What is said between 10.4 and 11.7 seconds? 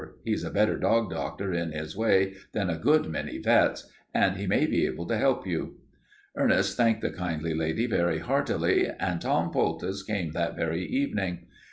very evening. Mr.